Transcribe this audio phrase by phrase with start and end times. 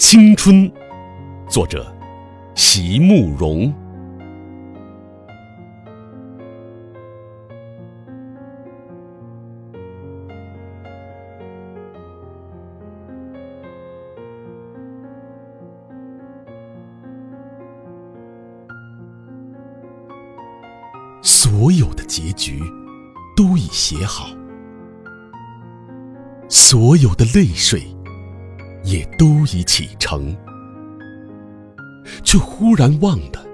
[0.00, 0.72] 青春，
[1.46, 1.94] 作者
[2.54, 3.70] 席慕容。
[21.22, 22.58] 所有的结局
[23.36, 24.30] 都已写好，
[26.48, 27.82] 所有的泪水
[28.82, 30.36] 也都已启程，
[32.22, 33.46] 却忽然忘了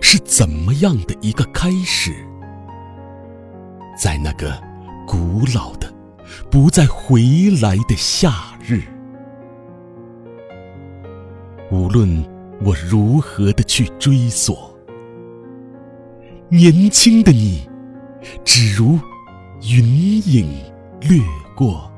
[0.00, 2.12] 是怎么样的一个开始。
[4.00, 4.60] 在那个
[5.06, 5.92] 古老的、
[6.50, 7.22] 不再回
[7.62, 8.32] 来的夏
[8.66, 8.82] 日，
[11.70, 12.24] 无论
[12.64, 14.76] 我如何的去追索。
[16.48, 17.68] 年轻的你，
[18.44, 18.98] 只如
[19.62, 19.84] 云
[20.26, 20.48] 影
[21.00, 21.20] 掠
[21.56, 21.90] 过，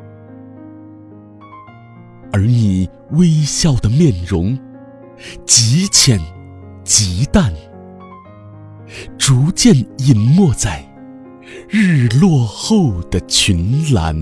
[2.36, 4.58] 而你微笑的面容，
[5.46, 6.20] 极浅
[6.84, 7.50] 极淡，
[9.16, 10.86] 逐渐隐没在
[11.66, 14.14] 日落后的群岚。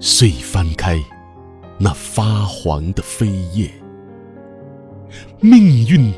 [0.00, 1.00] 遂翻开
[1.78, 3.70] 那发黄的飞页，
[5.40, 6.12] 命运。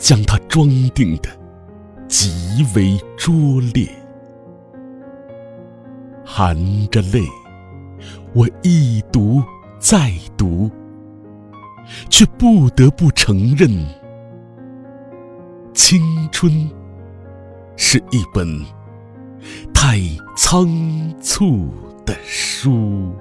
[0.00, 1.28] 将它装订的
[2.06, 3.84] 极为拙劣，
[6.24, 6.56] 含
[6.88, 7.24] 着泪，
[8.34, 9.42] 我一读
[9.78, 10.70] 再读，
[12.10, 13.68] 却不得不承认，
[15.72, 16.68] 青春
[17.76, 18.46] 是一本
[19.72, 19.98] 太
[20.36, 20.68] 仓
[21.20, 21.68] 促
[22.04, 23.12] 的书。